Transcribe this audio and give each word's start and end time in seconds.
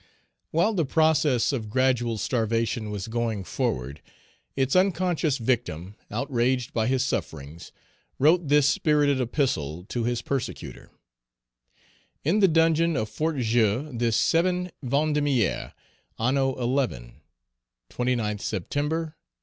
While 0.49 0.73
the 0.73 0.83
process 0.83 1.53
of 1.53 1.69
gradual 1.69 2.17
starvation 2.17 2.89
was 2.89 3.07
going 3.07 3.43
forward, 3.43 4.01
its 4.55 4.75
unconscious 4.75 5.37
victim, 5.37 5.95
outraged 6.09 6.73
by 6.73 6.87
his 6.87 7.05
sufferings, 7.05 7.71
wrote 8.17 8.47
this 8.47 8.67
spirited 8.67 9.21
epistle 9.21 9.83
to 9.89 10.03
his 10.05 10.23
persecutor: 10.23 10.89
In 12.23 12.39
the 12.39 12.47
dungeon 12.47 12.95
of 12.95 13.09
Fort 13.09 13.37
Joux, 13.41 13.91
this 13.93 14.17
7 14.17 14.71
Vendémiaire, 14.83 15.73
an 16.17 16.33
xi. 16.33 17.11
(29th 17.91 18.41
September, 18.41 18.97
1802.) 18.97 19.13